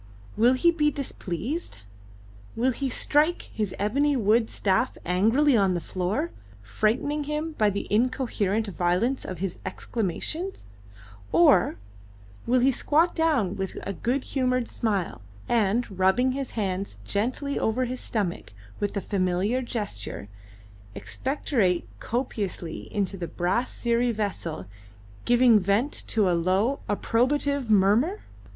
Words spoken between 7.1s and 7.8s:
him by